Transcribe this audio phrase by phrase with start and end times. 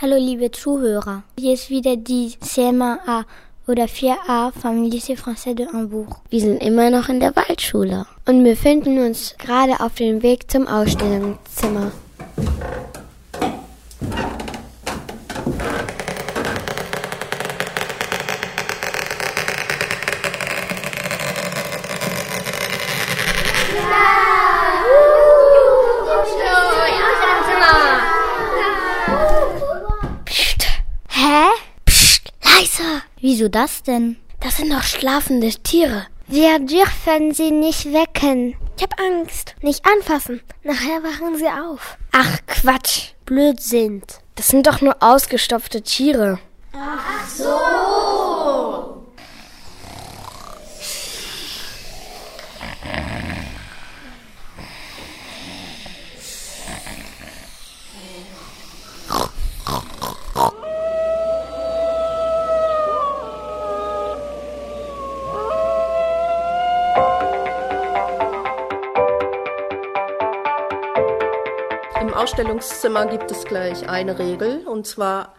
[0.00, 3.24] Hallo liebe Zuhörer, hier ist wieder die CMA
[3.66, 6.20] oder 4a vom Lycée Français de Hambourg.
[6.30, 10.68] Wir sind immer noch in der Waldschule und befinden uns gerade auf dem Weg zum
[10.68, 11.90] Ausstellungszimmer.
[33.20, 34.16] Wieso das denn?
[34.40, 36.06] Das sind doch schlafende Tiere.
[36.28, 38.54] Wir dürfen sie nicht wecken.
[38.76, 39.54] Ich hab Angst.
[39.62, 40.40] Nicht anfassen.
[40.62, 41.96] Nachher wachen sie auf.
[42.12, 43.14] Ach Quatsch.
[43.24, 44.02] Blödsinn.
[44.36, 46.38] Das sind doch nur ausgestopfte Tiere.
[46.72, 48.27] Ach so.
[72.28, 75.32] Ausstellungszimmer gibt es gleich eine Regel, und zwar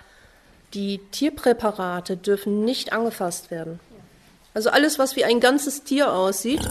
[0.73, 3.79] die Tierpräparate dürfen nicht angefasst werden.
[4.55, 6.67] Also alles, was wie ein ganzes Tier aussieht,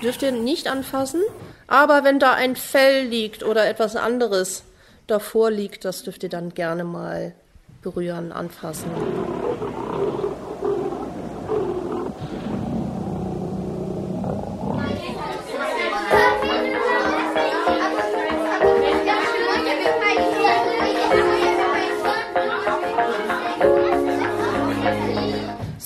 [0.00, 1.20] dürft ihr nicht anfassen.
[1.66, 4.62] Aber wenn da ein Fell liegt oder etwas anderes
[5.08, 7.34] davor liegt, das dürft ihr dann gerne mal
[7.82, 8.88] berühren, anfassen.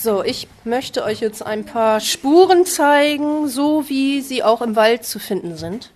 [0.02, 5.04] So, ich möchte euch jetzt ein paar Spuren zeigen, so wie sie auch im Wald
[5.04, 5.92] zu finden sind,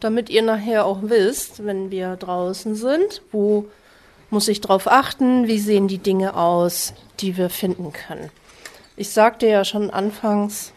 [0.00, 3.66] damit ihr nachher auch wisst, wenn wir draußen sind, wo
[4.30, 8.30] muss ich drauf achten, wie sehen die Dinge aus, die wir finden können.
[8.96, 10.72] Ich sagte ja schon anfangs,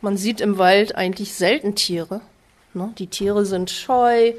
[0.00, 2.20] man sieht im Wald eigentlich selten Tiere.
[2.74, 2.92] Ne?
[2.98, 4.32] Die Tiere sind scheu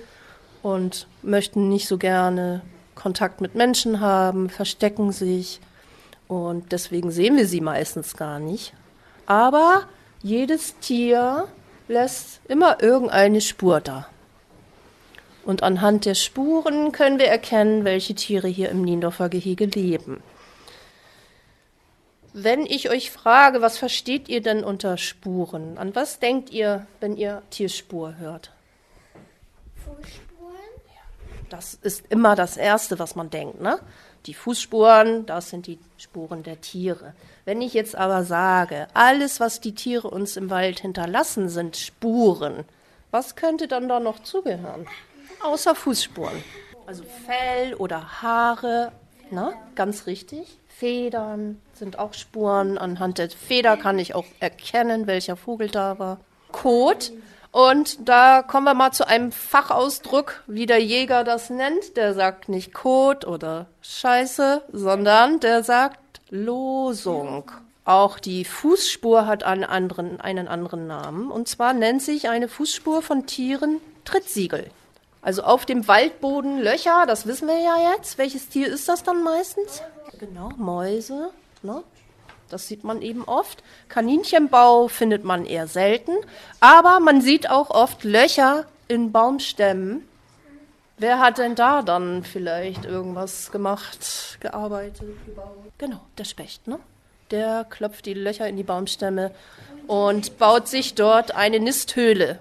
[0.64, 2.62] und möchten nicht so gerne
[2.96, 5.62] Kontakt mit Menschen haben, verstecken sich
[6.30, 8.74] und deswegen sehen wir sie meistens gar nicht.
[9.26, 9.86] Aber
[10.22, 11.48] jedes Tier
[11.88, 14.08] lässt immer irgendeine Spur da.
[15.44, 20.22] Und anhand der Spuren können wir erkennen, welche Tiere hier im Niendorfer Gehege leben.
[22.34, 25.80] Wenn ich euch frage, was versteht ihr denn unter Spuren?
[25.80, 28.52] An was denkt ihr, wenn ihr Tierspur hört?
[29.84, 30.30] Fußspuren?
[31.50, 33.80] Das ist immer das Erste, was man denkt, ne?
[34.26, 37.14] Die Fußspuren, das sind die Spuren der Tiere.
[37.46, 42.66] Wenn ich jetzt aber sage, alles, was die Tiere uns im Wald hinterlassen, sind Spuren,
[43.12, 44.88] was könnte dann da noch zugehören?
[45.42, 46.44] Außer Fußspuren.
[46.86, 48.92] Also Fell oder Haare,
[49.32, 50.60] na, ganz richtig.
[50.68, 52.78] Federn sind auch Spuren.
[52.78, 56.20] Anhand der Feder kann ich auch erkennen, welcher Vogel da war.
[56.52, 57.12] Kot
[57.52, 61.98] und da kommen wir mal zu einem Fachausdruck, wie der Jäger das nennt.
[61.98, 67.52] Der sagt nicht Kot oder Scheiße, sondern der sagt Losung.
[67.86, 71.32] Auch die Fußspur hat einen anderen, einen anderen Namen.
[71.32, 74.70] Und zwar nennt sich eine Fußspur von Tieren Trittsiegel.
[75.24, 78.20] Also auf dem Waldboden Löcher, das wissen wir ja jetzt.
[78.20, 79.82] Welches Tier ist das dann meistens?
[80.20, 81.32] Genau, Mäuse.
[81.64, 81.84] Ne?
[82.50, 83.64] Das sieht man eben oft.
[83.88, 86.12] Kaninchenbau findet man eher selten,
[86.60, 90.04] aber man sieht auch oft Löcher in Baumstämmen.
[90.98, 95.72] Wer hat denn da dann vielleicht irgendwas gemacht, gearbeitet, gebaut?
[95.78, 96.80] Genau, der Specht, ne?
[97.32, 99.32] Der klopft die Löcher in die Baumstämme
[99.88, 102.40] und baut sich dort eine Nisthöhle.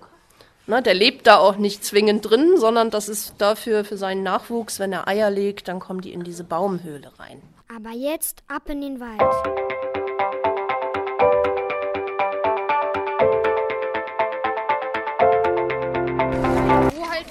[0.66, 4.78] Ne, der lebt da auch nicht zwingend drin, sondern das ist dafür für seinen Nachwuchs,
[4.78, 7.40] wenn er Eier legt, dann kommen die in diese Baumhöhle rein.
[7.74, 9.87] Aber jetzt ab in den Wald.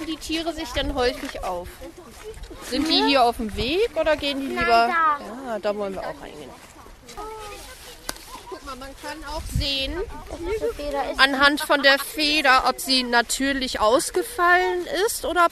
[0.08, 1.68] Die Tiere sich denn häufig auf?
[2.70, 4.90] Sind die hier auf dem Weg oder gehen die lieber?
[4.90, 6.50] Ja, da wollen wir auch reingehen.
[8.50, 9.94] Guck mal, man kann auch sehen,
[11.18, 15.48] anhand von der Feder, ob sie natürlich ausgefallen ist oder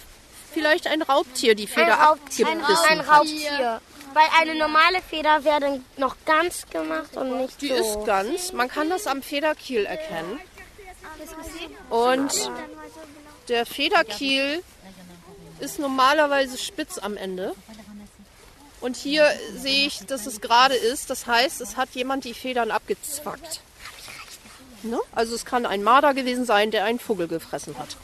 [0.54, 3.82] vielleicht ein Raubtier die Feder ein abgebissen ein, ein Raubtier.
[4.14, 7.74] Weil eine normale Feder wäre noch ganz gemacht und nicht die so.
[7.74, 8.54] Die ist ganz.
[8.54, 10.40] Man kann das am Federkiel erkennen.
[11.90, 12.52] Und
[13.48, 14.64] der Federkiel
[15.60, 17.56] ist normalerweise spitz am Ende.
[18.82, 21.10] Und hier sehe ich, dass es gerade ist.
[21.10, 23.62] Das heißt, es hat jemand die Federn abgezwackt.
[24.84, 25.00] Ne?
[25.14, 27.98] Also es kann ein Marder gewesen sein, der einen Vogel gefressen hat.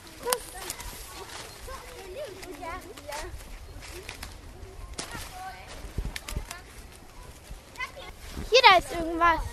[8.50, 9.51] Hier da ist irgendwas.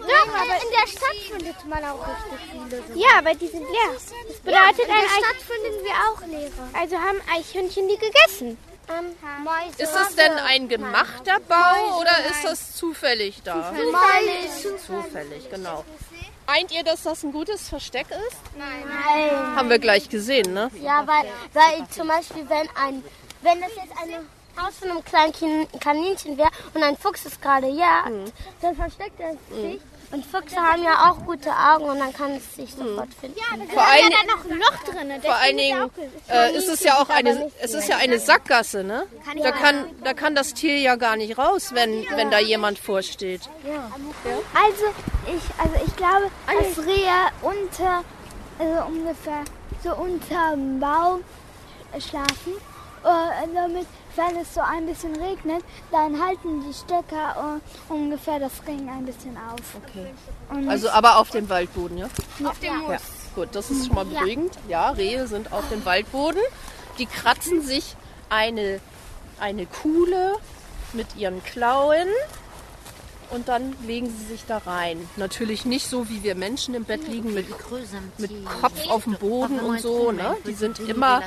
[0.00, 2.82] Doch, aber in der Stadt findet man auch richtig viele.
[2.82, 3.00] So.
[3.00, 3.92] Ja, aber die sind leer.
[3.92, 6.68] Das bedeutet, ja, in der Stadt finden wir auch leere.
[6.72, 8.58] Also haben Eichhörnchen die gegessen.
[8.88, 9.16] Ähm,
[9.78, 13.74] ist das denn ein gemachter Bau oder ist das zufällig da?
[13.74, 14.80] Zufällig.
[14.86, 15.84] Zufällig, genau.
[16.46, 18.36] Meint ihr, dass das ein gutes Versteck ist?
[18.56, 19.56] Nein.
[19.56, 20.70] Haben wir gleich gesehen, ne?
[20.80, 23.02] Ja, weil, weil zum Beispiel, wenn ein,
[23.42, 24.24] wenn das jetzt eine
[24.60, 28.32] Haus von einem kleinen Kaninchen wäre und ein Fuchs ist gerade jagt, mhm.
[28.60, 29.80] dann versteckt er sich.
[30.12, 33.38] Und Füchse haben ja auch gute Augen und dann kann es sich sofort finden.
[33.38, 35.20] Ja, vor allen, ja da noch ein Loch drin.
[35.20, 35.90] Vor allen Dingen
[36.28, 39.06] äh, ist es ja auch eine, es ist ja eine Sackgasse, ne?
[39.42, 43.42] Da kann, da kann das Tier ja gar nicht raus, wenn, wenn da jemand vorsteht.
[43.66, 43.90] Ja.
[44.54, 44.84] Also
[45.26, 47.10] ich, also ich glaube, dass Rehe
[47.42, 48.04] unter,
[48.58, 49.42] also ungefähr
[49.82, 51.24] so unter dem Baum
[51.98, 52.54] schlafen,
[53.02, 53.86] äh, damit
[54.16, 57.60] wenn es so ein bisschen regnet, dann halten die Stöcker
[57.90, 59.60] uh, ungefähr das Regen ein bisschen auf.
[59.86, 60.12] Okay.
[60.50, 62.08] Und also aber auf dem Waldboden, ja?
[62.38, 62.50] ja.
[62.50, 62.90] Auf dem Moos.
[62.90, 62.98] Ja.
[63.34, 64.54] Gut, das ist schon mal beruhigend.
[64.66, 64.88] Ja.
[64.88, 66.40] ja, Rehe sind auf dem Waldboden.
[66.98, 67.96] Die kratzen sich
[68.30, 68.80] eine,
[69.38, 70.36] eine Kuhle
[70.94, 72.08] mit ihren Klauen
[73.30, 75.08] und dann legen sie sich da rein.
[75.16, 77.46] Natürlich nicht so, wie wir Menschen im Bett liegen mit,
[78.18, 78.30] mit
[78.60, 80.12] Kopf auf dem Boden und so.
[80.12, 80.36] Ne?
[80.46, 81.22] Die sind immer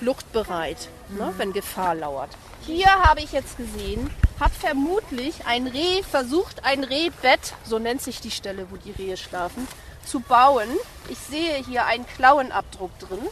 [0.00, 1.32] fluchtbereit, ne?
[1.36, 2.30] wenn Gefahr lauert.
[2.66, 4.10] Hier habe ich jetzt gesehen,
[4.40, 9.16] hat vermutlich ein Reh versucht, ein Rehbett, so nennt sich die Stelle, wo die Rehe
[9.16, 9.68] schlafen,
[10.04, 10.68] zu bauen.
[11.08, 13.26] Ich sehe hier einen Klauenabdruck drin.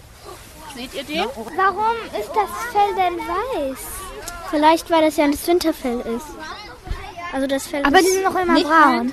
[0.77, 1.25] Seht ihr den?
[1.57, 3.79] Warum ist das Fell denn weiß?
[4.51, 6.27] Vielleicht, weil das ja das Winterfell ist.
[7.33, 9.13] Also das Fell Aber die sind noch immer braun.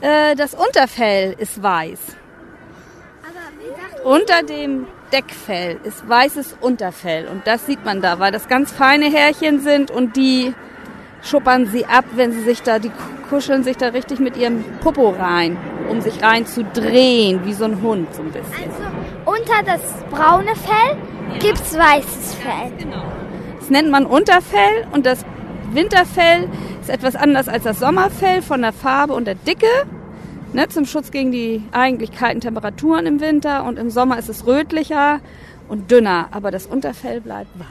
[0.00, 1.98] Äh, das Unterfell ist weiß.
[4.04, 9.06] Unter dem Deckfell ist weißes Unterfell und das sieht man da, weil das ganz feine
[9.06, 10.54] Härchen sind und die
[11.22, 12.90] schuppern sie ab, wenn sie sich da, die
[13.28, 15.56] kuscheln sich da richtig mit ihrem Popo rein,
[15.88, 18.52] um sich rein zu drehen, wie so ein Hund so ein bisschen.
[18.54, 18.82] Also
[19.24, 20.96] unter das braune Fell
[21.32, 21.38] ja.
[21.38, 22.72] gibt's weißes Fell.
[22.78, 23.04] Genau.
[23.58, 25.24] Das nennt man Unterfell und das
[25.72, 26.48] Winterfell
[26.80, 29.66] ist etwas anders als das Sommerfell von der Farbe und der Dicke.
[30.52, 33.64] Ne, zum Schutz gegen die eigentlich kalten Temperaturen im Winter.
[33.64, 35.20] Und im Sommer ist es rötlicher
[35.68, 37.68] und dünner, aber das Unterfell bleibt weiß.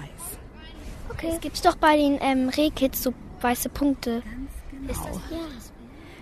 [1.09, 1.29] Okay.
[1.33, 4.21] Es gibt doch bei den ähm, Rehkits so weiße Punkte.
[4.71, 4.91] Genau.
[4.91, 5.37] Ist das, ja.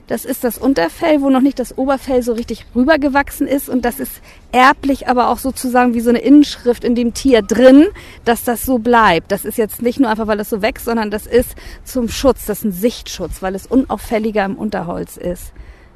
[0.07, 3.67] Das ist das Unterfell, wo noch nicht das Oberfell so richtig rübergewachsen ist.
[3.67, 7.87] Und das ist erblich, aber auch sozusagen wie so eine Inschrift in dem Tier drin,
[8.23, 9.31] dass das so bleibt.
[9.31, 12.45] Das ist jetzt nicht nur einfach, weil es so wächst, sondern das ist zum Schutz.
[12.45, 15.51] Das ist ein Sichtschutz, weil es unauffälliger im Unterholz ist.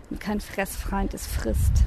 [0.10, 1.84] Und kein Fressfeind es frisst.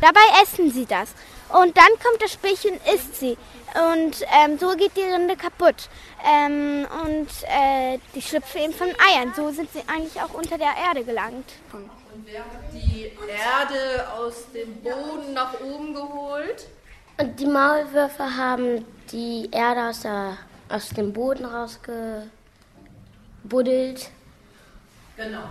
[0.00, 1.14] Dabei essen sie das.
[1.48, 3.36] Und dann kommt das Spielchen und isst sie.
[3.74, 5.88] Und ähm, so geht die Rinde kaputt.
[6.24, 9.32] Ähm, und äh, die schlüpfen eben von Eiern.
[9.34, 11.52] So sind sie eigentlich auch unter der Erde gelangt.
[11.72, 11.90] Und
[12.24, 16.66] wer hat die Erde aus dem Boden nach oben geholt?
[17.16, 20.36] Und die Maulwürfe haben die Erde aus, der,
[20.68, 22.30] aus dem Boden rausgebuddelt.
[25.16, 25.44] Genau.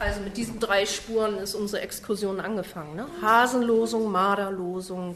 [0.00, 2.96] Also mit diesen drei Spuren ist unsere Exkursion angefangen.
[2.96, 3.06] Ne?
[3.20, 5.14] Hasenlosung, Marderlosung,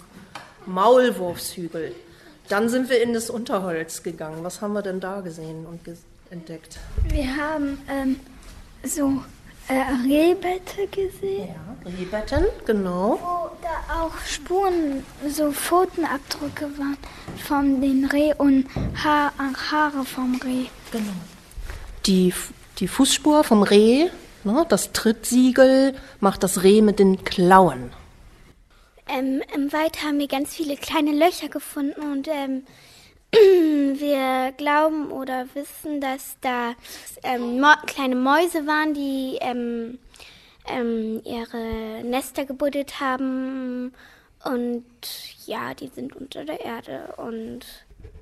[0.66, 1.94] Maulwurfshügel.
[2.50, 4.44] Dann sind wir in das Unterholz gegangen.
[4.44, 5.94] Was haben wir denn da gesehen und ge
[6.28, 6.78] entdeckt?
[7.08, 8.20] Wir haben ähm,
[8.84, 9.22] so
[9.68, 9.72] äh,
[10.06, 11.48] Rehbette gesehen.
[11.48, 13.18] Ja, Rehbetten, genau.
[13.22, 16.98] Wo da auch Spuren, so Pfotenabdrücke waren
[17.42, 18.66] von den Reh und
[19.02, 20.66] ha Haare vom Reh.
[20.92, 21.04] Genau.
[22.04, 22.34] Die,
[22.78, 24.10] die Fußspur vom Reh
[24.44, 24.64] Ne?
[24.68, 27.90] Das Trittsiegel macht das Reh mit den Klauen.
[29.08, 32.64] Ähm, Im Wald haben wir ganz viele kleine Löcher gefunden und ähm,
[33.32, 36.74] wir glauben oder wissen, dass da
[37.22, 39.98] ähm, kleine Mäuse waren, die ähm,
[40.66, 43.92] ähm, ihre Nester gebuddelt haben.
[44.44, 44.84] Und
[45.46, 47.14] ja, die sind unter der Erde.
[47.16, 47.60] Und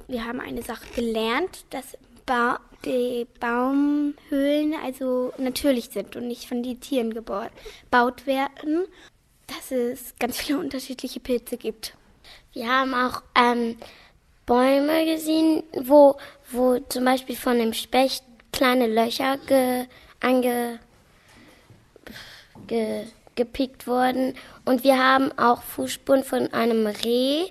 [0.09, 6.63] wir haben eine Sache gelernt, dass ba die Baumhöhlen also natürlich sind und nicht von
[6.63, 8.87] den Tieren gebaut werden,
[9.47, 11.95] dass es ganz viele unterschiedliche Pilze gibt.
[12.53, 13.77] Wir haben auch ähm,
[14.47, 16.17] Bäume gesehen, wo,
[16.51, 19.87] wo zum Beispiel von dem Specht kleine Löcher ge,
[20.21, 20.79] ange,
[22.67, 24.35] ge, gepickt wurden.
[24.65, 27.47] Und wir haben auch Fußspuren von einem Reh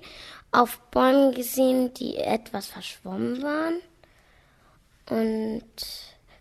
[0.52, 3.80] auf Bäumen gesehen, die etwas verschwommen waren.
[5.12, 5.62] Und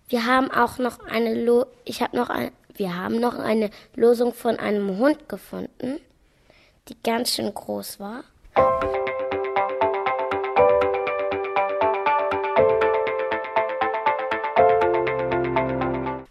[0.08, 4.34] wir haben auch noch eine Lo ich habe noch ein wir haben noch eine Losung
[4.34, 6.00] von einem Hund gefunden,
[6.88, 8.24] die ganz schön groß war.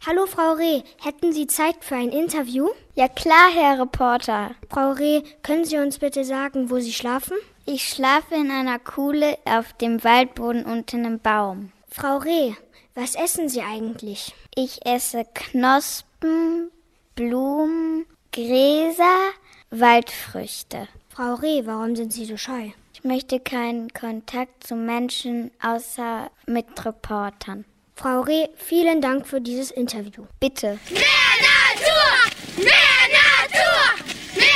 [0.06, 2.70] Hallo Frau Reh, hätten Sie Zeit für ein Interview?
[2.94, 4.52] Ja klar, Herr Reporter.
[4.70, 7.36] Frau Reh, können Sie uns bitte sagen, wo Sie schlafen?
[7.66, 11.70] Ich schlafe in einer Kuhle auf dem Waldboden unter einem Baum.
[11.92, 12.52] Frau Reh,
[12.94, 14.32] was essen Sie eigentlich?
[14.54, 16.70] Ich esse Knospen,
[17.16, 19.32] Blumen, Gräser,
[19.70, 20.86] Waldfrüchte.
[21.08, 22.70] Frau Reh, warum sind Sie so scheu?
[22.94, 27.64] Ich möchte keinen Kontakt zu Menschen außer mit Reportern.
[27.96, 30.26] Frau Reh, vielen Dank für dieses Interview.
[30.38, 30.78] Bitte.
[30.90, 31.02] Mehr
[31.42, 32.64] Natur!
[32.64, 32.72] Mehr
[33.10, 34.04] Natur!
[34.36, 34.46] Mehr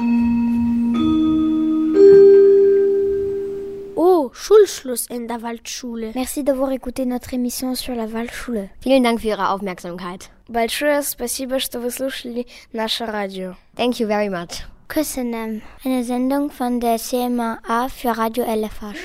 [0.00, 0.33] Natur!
[4.43, 6.11] Schulschluss in der Waldschule.
[6.15, 8.69] Merci d'avoir écouté notre émission sur la Waldschule.
[8.81, 10.29] Vielen Dank für Ihre Aufmerksamkeit.
[10.47, 13.55] Большое спасибо, что вы слушали наше радио.
[13.75, 14.63] Thank you very much.
[14.87, 18.95] Küssenem, eine Sendung von der CMA für Radio LFH.